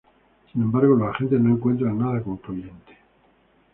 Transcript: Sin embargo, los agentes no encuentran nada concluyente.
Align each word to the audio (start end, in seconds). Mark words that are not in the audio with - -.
Sin 0.51 0.63
embargo, 0.63 0.95
los 0.95 1.11
agentes 1.13 1.39
no 1.39 1.51
encuentran 1.53 1.99
nada 1.99 2.23
concluyente. 2.23 2.97